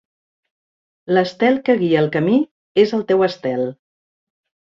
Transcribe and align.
L'estel 1.17 1.59
que 1.67 1.75
guia 1.81 1.99
el 2.05 2.09
camí 2.15 2.39
és 2.85 2.95
el 2.99 3.05
teu 3.13 3.23
estel. 3.29 3.63